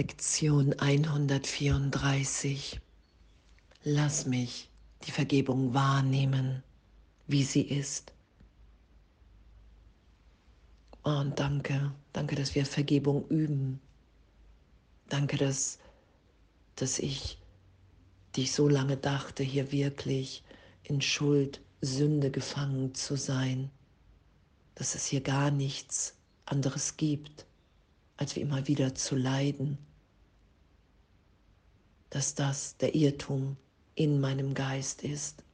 [0.00, 2.80] Lektion 134.
[3.84, 4.70] Lass mich
[5.04, 6.62] die Vergebung wahrnehmen,
[7.26, 8.14] wie sie ist.
[11.02, 13.78] Und danke, danke, dass wir Vergebung üben.
[15.10, 15.78] Danke, dass,
[16.76, 17.36] dass ich,
[18.36, 20.42] die ich so lange dachte, hier wirklich
[20.82, 23.70] in Schuld, Sünde gefangen zu sein,
[24.76, 26.14] dass es hier gar nichts
[26.46, 27.44] anderes gibt,
[28.16, 29.76] als wie immer wieder zu leiden,
[32.10, 33.56] dass das der Irrtum
[33.94, 35.44] in meinem Geist ist,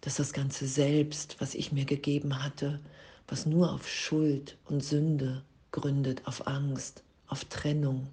[0.00, 2.80] dass das ganze Selbst, was ich mir gegeben hatte,
[3.28, 8.08] was nur auf Schuld und Sünde gründet, auf Angst, auf Trennung,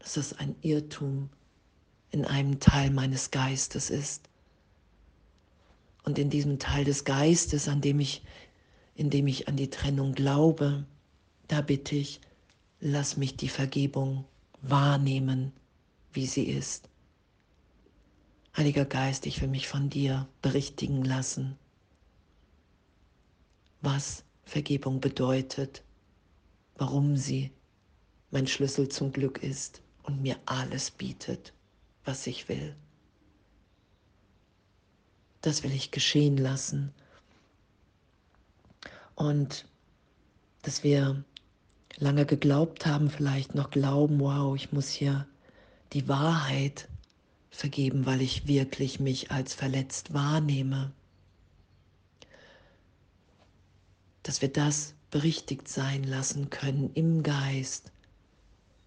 [0.00, 1.30] dass das ein Irrtum
[2.10, 4.28] in einem Teil meines Geistes ist.
[6.04, 8.22] Und in diesem Teil des Geistes, an dem ich,
[8.94, 10.84] in dem ich an die Trennung glaube,
[11.46, 12.20] da bitte ich,
[12.80, 14.24] lass mich die Vergebung
[14.62, 15.52] wahrnehmen,
[16.12, 16.88] wie sie ist.
[18.56, 21.56] Heiliger Geist, ich will mich von dir berichtigen lassen,
[23.80, 25.84] was Vergebung bedeutet,
[26.76, 27.52] warum sie
[28.30, 31.52] mein Schlüssel zum Glück ist und mir alles bietet,
[32.04, 32.74] was ich will.
[35.40, 36.92] Das will ich geschehen lassen.
[39.14, 39.68] Und
[40.62, 41.24] dass wir
[41.98, 45.26] lange geglaubt haben, vielleicht noch glauben, wow, ich muss hier
[45.92, 46.88] die Wahrheit
[47.50, 50.92] vergeben, weil ich wirklich mich als verletzt wahrnehme.
[54.22, 57.90] Dass wir das berichtigt sein lassen können im Geist,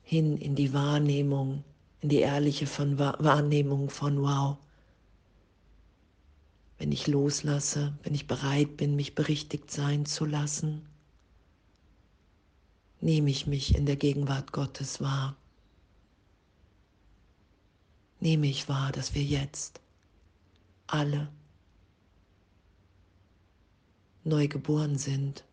[0.03, 1.63] hin in die Wahrnehmung,
[2.01, 4.57] in die ehrliche von Wahrnehmung von wow.
[6.77, 10.85] Wenn ich loslasse, wenn ich bereit bin, mich berichtigt sein zu lassen,
[13.01, 15.35] nehme ich mich in der Gegenwart Gottes wahr.
[18.19, 19.81] Nehme ich wahr, dass wir jetzt
[20.85, 21.27] alle
[24.23, 25.43] neu geboren sind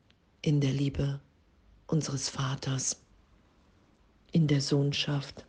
[0.42, 1.20] in der Liebe
[1.86, 3.00] unseres Vaters,
[4.32, 5.46] in der Sohnschaft,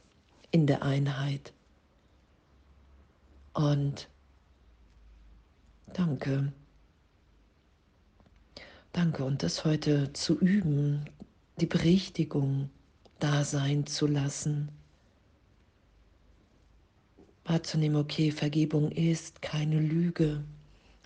[0.52, 1.52] in der Einheit.
[3.54, 4.08] Und
[5.92, 6.54] danke.
[8.94, 11.06] Danke und das heute zu üben,
[11.59, 12.70] die Berichtigung
[13.20, 14.70] da sein zu lassen.
[17.44, 20.44] Wahrzunehmen, okay, Vergebung ist keine Lüge.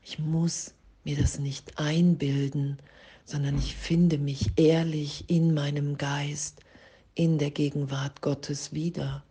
[0.03, 2.77] Ich muss mir das nicht einbilden,
[3.25, 6.61] sondern ich finde mich ehrlich in meinem Geist,
[7.15, 9.23] in der Gegenwart Gottes wieder.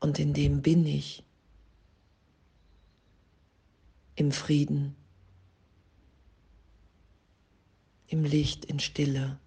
[0.00, 1.22] Und in dem bin ich
[4.16, 4.96] im Frieden
[8.08, 9.38] im Licht, in Stille,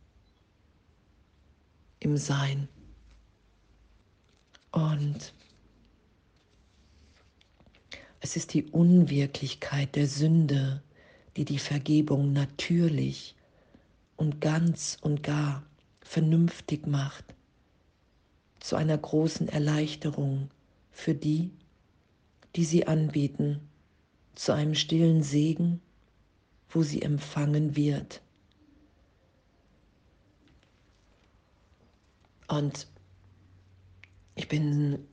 [1.99, 2.67] im Sein.
[4.71, 5.33] Und
[8.19, 10.81] es ist die Unwirklichkeit der Sünde,
[11.35, 13.35] die die Vergebung natürlich
[14.15, 15.63] und ganz und gar
[16.01, 17.25] vernünftig macht,
[18.59, 20.51] zu einer großen Erleichterung
[20.91, 21.49] für die,
[22.55, 23.59] die sie anbieten,
[24.35, 25.81] zu einem stillen Segen,
[26.69, 28.21] wo sie empfangen wird.
[32.51, 32.85] Und
[34.35, 35.07] ich bin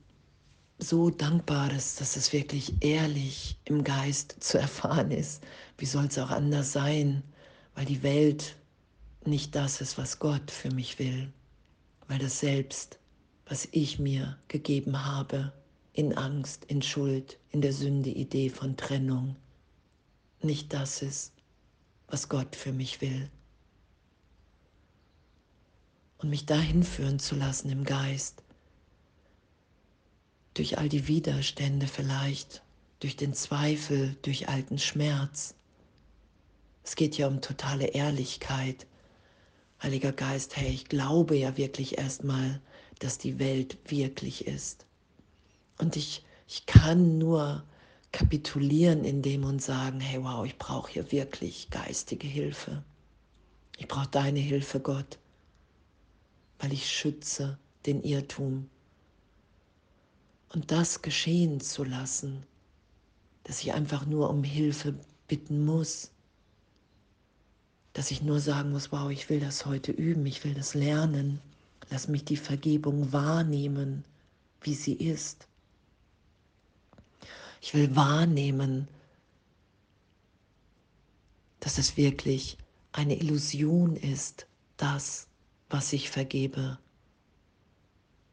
[0.77, 5.41] so dankbar, dass, dass es wirklich ehrlich im Geist zu erfahren ist.
[5.77, 7.23] Wie soll es auch anders sein?
[7.75, 8.57] Weil die Welt
[9.25, 11.31] nicht das ist, was Gott für mich will.
[12.09, 12.99] Weil das Selbst,
[13.45, 15.53] was ich mir gegeben habe,
[15.93, 19.37] in Angst, in Schuld, in der Sünde, Idee von Trennung,
[20.41, 21.31] nicht das ist,
[22.07, 23.29] was Gott für mich will
[26.19, 28.43] und mich dahin führen zu lassen im Geist.
[30.53, 32.61] Durch all die Widerstände vielleicht,
[32.99, 35.55] durch den Zweifel, durch alten Schmerz.
[36.83, 38.85] Es geht ja um totale Ehrlichkeit.
[39.81, 42.61] Heiliger Geist, hey, ich glaube ja wirklich erstmal,
[42.99, 44.85] dass die Welt wirklich ist.
[45.77, 47.63] Und ich, ich kann nur
[48.11, 52.83] kapitulieren in dem und sagen, hey, wow, ich brauche hier wirklich geistige Hilfe.
[53.77, 55.17] Ich brauche deine Hilfe, Gott
[56.59, 58.69] weil ich schütze den Irrtum.
[60.49, 62.43] Und das geschehen zu lassen,
[63.43, 64.95] dass ich einfach nur um Hilfe
[65.27, 66.11] bitten muss,
[67.93, 71.39] dass ich nur sagen muss, wow, ich will das heute üben, ich will das lernen,
[71.89, 74.03] lass mich die Vergebung wahrnehmen,
[74.61, 75.47] wie sie ist.
[77.61, 78.87] Ich will wahrnehmen,
[81.59, 82.57] dass es wirklich
[82.91, 84.47] eine Illusion ist,
[84.77, 85.28] das,
[85.69, 86.79] was ich vergebe.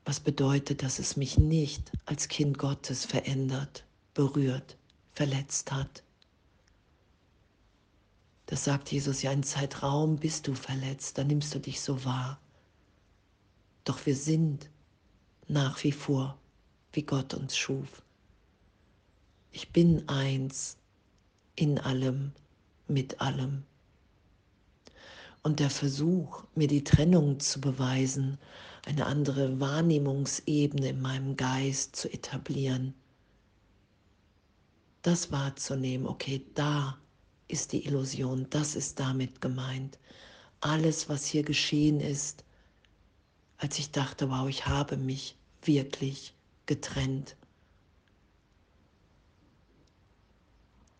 [0.04, 3.84] Was bedeutet, dass es mich nicht als Kind Gottes verändert,
[4.14, 4.76] berührt,
[5.12, 6.02] verletzt hat.
[8.46, 12.38] Das sagt Jesus ja, in Zeitraum bist du verletzt, dann nimmst du dich so wahr.
[13.84, 14.70] Doch wir sind
[15.48, 16.38] nach wie vor,
[16.92, 18.02] wie Gott uns schuf.
[19.50, 20.76] Ich bin eins
[21.56, 22.32] in allem,
[22.88, 23.64] mit allem.
[25.46, 28.36] Und der Versuch, mir die Trennung zu beweisen,
[28.84, 32.94] eine andere Wahrnehmungsebene in meinem Geist zu etablieren,
[35.02, 36.98] das wahrzunehmen, okay, da
[37.46, 40.00] ist die Illusion, das ist damit gemeint.
[40.58, 42.42] Alles, was hier geschehen ist,
[43.58, 46.34] als ich dachte, wow, ich habe mich wirklich
[46.66, 47.36] getrennt.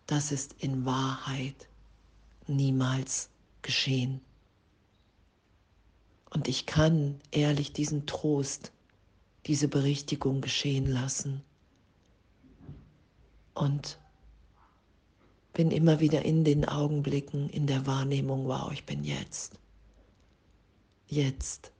[0.07, 1.67] Das ist in Wahrheit
[2.47, 3.29] niemals
[3.63, 4.21] geschehen.
[6.31, 8.73] Und ich kann ehrlich diesen Trost,
[9.47, 11.43] diese Berichtigung geschehen lassen.
[13.55, 13.99] Und
[15.53, 19.59] bin immer wieder in den Augenblicken, in der Wahrnehmung, wow, ich bin jetzt.
[21.07, 21.73] Jetzt.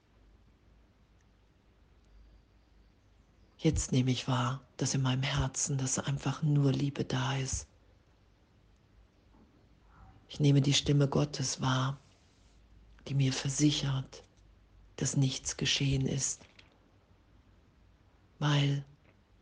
[3.59, 7.67] Jetzt nehme ich wahr, dass in meinem Herzen, dass einfach nur Liebe da ist.
[10.29, 11.99] Ich nehme die Stimme Gottes wahr,
[13.07, 14.23] die mir versichert,
[14.97, 16.41] dass nichts geschehen ist,
[18.39, 18.83] weil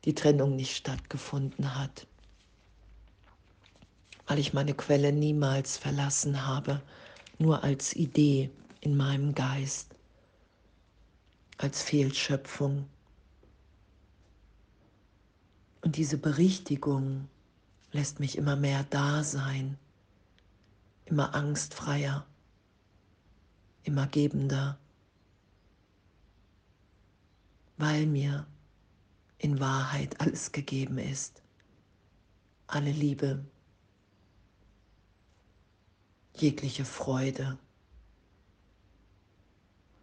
[0.05, 2.07] die Trennung nicht stattgefunden hat
[4.27, 6.81] weil ich meine Quelle niemals verlassen habe,
[7.37, 8.49] nur als Idee
[8.81, 9.95] in meinem Geist,
[11.57, 12.87] als Fehlschöpfung.
[15.81, 17.27] Und diese Berichtigung
[17.91, 19.77] lässt mich immer mehr da sein,
[21.05, 22.25] immer angstfreier,
[23.83, 24.79] immer gebender,
[27.77, 28.47] weil mir
[29.37, 31.41] in Wahrheit alles gegeben ist,
[32.67, 33.45] alle Liebe,
[36.33, 37.57] jegliche Freude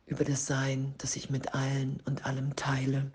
[0.06, 3.10] über das Sein, das ich mit allen und allem teile.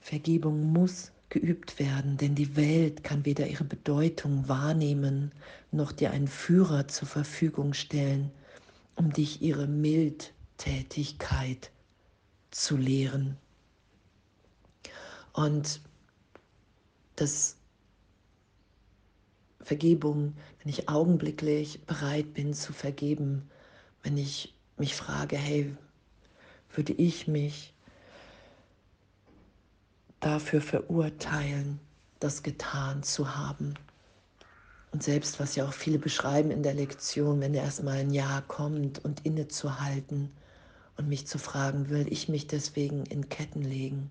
[0.00, 5.32] Vergebung muss geübt werden, denn die Welt kann weder ihre Bedeutung wahrnehmen,
[5.72, 8.30] noch dir einen Führer zur Verfügung stellen,
[8.96, 11.70] um dich ihre Mildtätigkeit
[12.50, 13.36] zu lehren.
[15.32, 15.80] Und
[17.14, 17.56] das
[19.60, 23.50] Vergebung, wenn ich augenblicklich bereit bin zu vergeben,
[24.02, 25.76] wenn ich mich frage, hey,
[26.72, 27.74] würde ich mich
[30.20, 31.80] dafür verurteilen,
[32.20, 33.74] das getan zu haben?
[34.96, 39.04] Und selbst was ja auch viele beschreiben in der Lektion, wenn erstmal ein Ja kommt
[39.04, 40.30] und innezuhalten
[40.96, 44.10] und mich zu fragen, will ich mich deswegen in Ketten legen,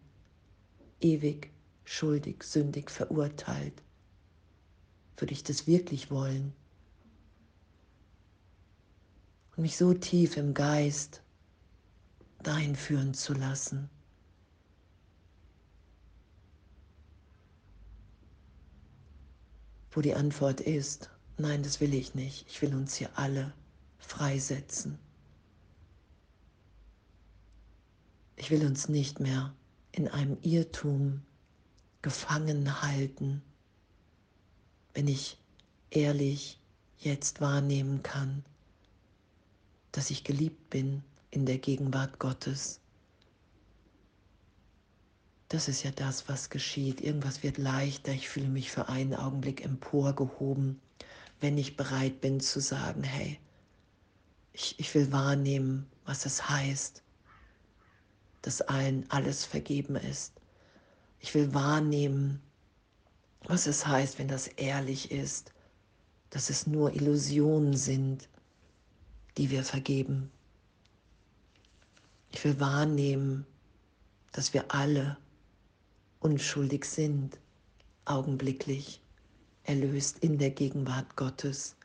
[1.01, 1.49] ewig
[1.85, 3.81] schuldig, sündig, verurteilt?
[5.17, 6.53] Würde ich das wirklich wollen?
[9.55, 11.23] Und mich so tief im Geist
[12.43, 13.89] dahin führen zu lassen.
[19.95, 22.45] Wo die Antwort ist, nein, das will ich nicht.
[22.47, 23.51] Ich will uns hier alle
[23.97, 24.99] freisetzen.
[28.35, 29.51] Ich will uns nicht mehr
[29.91, 31.23] in einem Irrtum
[32.03, 33.41] gefangen halten
[34.95, 35.37] wenn ich
[35.91, 36.57] ehrlich
[36.97, 38.43] jetzt wahrnehmen kann,
[39.91, 42.79] dass ich geliebt bin in der Gegenwart Gottes.
[45.49, 47.01] Das ist ja das, was geschieht.
[47.01, 48.11] Irgendwas wird leichter.
[48.11, 50.81] Ich fühle mich für einen Augenblick emporgehoben,
[51.39, 53.39] wenn ich bereit bin zu sagen, hey,
[54.53, 57.03] ich, ich will wahrnehmen, was es heißt,
[58.41, 60.33] dass allen alles vergeben ist.
[61.19, 62.41] Ich will wahrnehmen,
[63.43, 65.51] was es heißt, wenn das ehrlich ist,
[66.29, 68.27] dass es nur Illusionen sind,
[69.37, 70.31] die wir vergeben.
[72.31, 73.45] Ich will wahrnehmen,
[74.31, 75.17] dass wir alle
[76.25, 77.37] unschuldig sind,
[78.05, 78.99] augenblicklich
[79.63, 81.75] erlöst in der Gegenwart Gottes,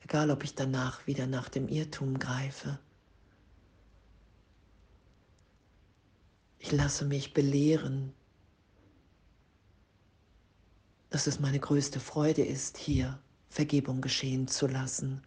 [0.00, 2.78] egal ob ich danach wieder nach dem Irrtum greife.
[6.58, 8.12] Ich lasse mich belehren
[11.14, 15.22] dass es meine größte Freude ist, hier Vergebung geschehen zu lassen,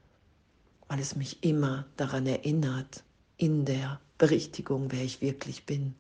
[0.90, 3.06] weil es mich immer daran erinnert,
[3.38, 5.96] in der Berichtigung, wer ich wirklich bin.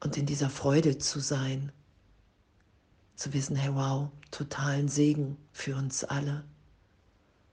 [0.00, 1.72] Und in dieser Freude zu sein,
[3.16, 6.44] zu wissen, hey wow, totalen Segen für uns alle.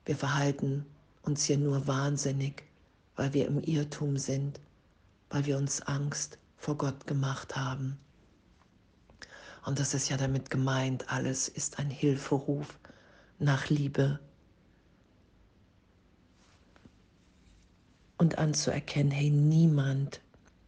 [0.05, 0.85] Wir verhalten
[1.23, 2.63] uns hier nur wahnsinnig,
[3.15, 4.59] weil wir im Irrtum sind,
[5.29, 7.97] weil wir uns Angst vor Gott gemacht haben.
[9.65, 12.77] Und das ist ja damit gemeint, alles ist ein Hilferuf
[13.39, 14.19] nach Liebe.
[18.17, 20.21] Und anzuerkennen, hey, niemand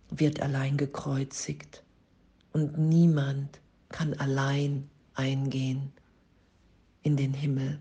[0.10, 1.84] wird allein gekreuzigt
[2.54, 3.60] und niemand
[3.90, 5.92] kann allein eingehen
[7.04, 7.80] in den Himmel.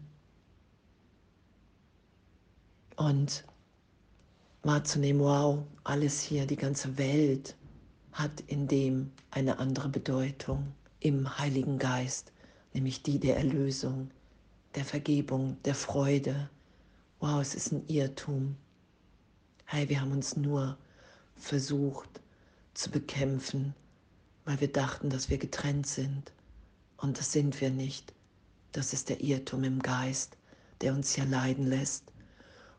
[2.97, 3.45] Und
[4.63, 7.57] wahrzunehmen, wow, alles hier, die ganze Welt
[8.13, 12.33] hat in dem eine andere Bedeutung im Heiligen Geist,
[12.73, 14.11] nämlich die der Erlösung,
[14.75, 16.49] der Vergebung, der Freude.
[17.21, 18.57] Wow, es ist ein Irrtum.
[19.67, 20.79] Hey, wir haben uns nur
[21.37, 22.21] versucht
[22.75, 23.75] zu bekämpfen,
[24.45, 26.33] weil wir dachten, dass wir getrennt sind.
[26.97, 28.13] Und das sind wir nicht.
[28.73, 30.37] Das ist der Irrtum im Geist,
[30.81, 32.13] der uns hier leiden lässt.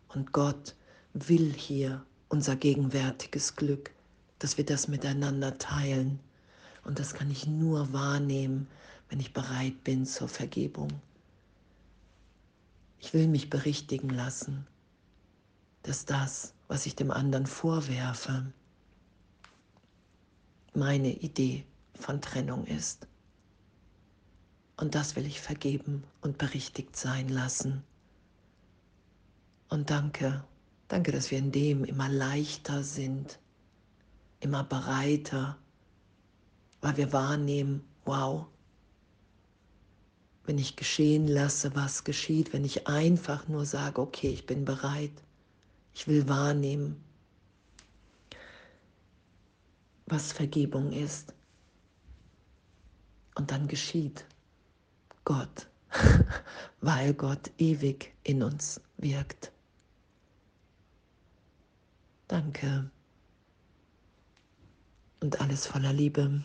[0.10, 0.76] Und Gott
[1.14, 3.92] will hier unser gegenwärtiges Glück,
[4.40, 6.20] dass wir das miteinander teilen.
[6.84, 8.68] Und das kann ich nur wahrnehmen,
[9.10, 10.90] wenn ich bereit bin zur Vergebung.
[13.00, 14.68] Ich will mich berichtigen lassen,
[15.84, 18.52] dass das, was ich dem anderen vorwerfe,
[20.74, 23.08] meine Idee von Trennung ist.
[24.76, 27.84] Und das will ich vergeben und berichtigt sein lassen.
[29.70, 30.44] Und danke,
[30.88, 33.40] danke, dass wir in dem immer leichter sind,
[34.40, 35.58] immer breiter,
[36.82, 38.46] weil wir wahrnehmen, wow,
[40.46, 45.12] wenn ich geschehen lasse, was geschieht, wenn ich einfach nur sage, okay, ich bin bereit,
[45.98, 47.04] ich will wahrnehmen,
[50.06, 51.34] was Vergebung ist.
[53.34, 54.24] Und dann geschieht
[55.26, 55.68] Gott,
[56.82, 59.52] weil Gott ewig in uns wirkt.
[62.28, 62.92] Danke
[65.20, 66.44] und alles voller Liebe.